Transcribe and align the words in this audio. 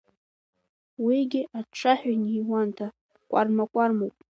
Уигьы 1.03 1.41
аҽҽаҳәа 1.59 2.11
инеиуанда, 2.15 2.87
кәарма-кәармоуп. 3.29 4.15